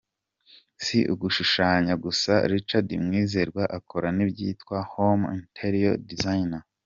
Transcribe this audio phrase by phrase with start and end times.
[0.83, 6.55] Si ugushushanya gusa, Richard Mwizerwa akora n'ibyitwa 'Home Interior Design'.